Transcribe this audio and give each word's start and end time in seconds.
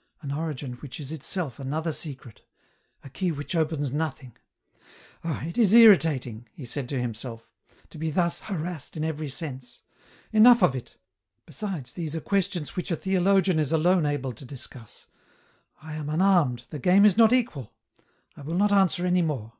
"An 0.22 0.30
origin 0.30 0.74
which 0.74 1.00
is 1.00 1.10
itself 1.10 1.58
another 1.58 1.90
secret, 1.90 2.42
a 3.02 3.10
key 3.10 3.32
which 3.32 3.56
opens 3.56 3.90
nothing!" 3.90 4.36
Ah! 5.24 5.44
it 5.46 5.58
is 5.58 5.72
irritating," 5.74 6.46
he 6.52 6.64
said 6.64 6.88
to 6.88 7.00
himself, 7.00 7.50
"to 7.90 7.98
be 7.98 8.08
thus 8.12 8.42
harassed 8.42 8.96
in 8.96 9.02
every 9.04 9.28
sense. 9.28 9.82
Enough 10.32 10.62
of 10.62 10.76
it; 10.76 10.96
besides 11.44 11.92
these 11.92 12.14
are 12.14 12.20
ques 12.20 12.46
tions 12.52 12.76
which 12.76 12.92
a 12.92 12.94
theologian 12.94 13.58
is 13.58 13.72
alone 13.72 14.06
able 14.06 14.32
to 14.34 14.44
discuss; 14.44 15.08
I 15.82 15.94
am 15.96 16.08
un 16.08 16.22
armed, 16.22 16.66
the 16.70 16.78
game 16.78 17.04
is 17.04 17.16
not 17.16 17.32
equal; 17.32 17.74
I 18.36 18.42
wiU 18.42 18.56
not 18.56 18.70
answer 18.70 19.04
any 19.04 19.22
more." 19.22 19.54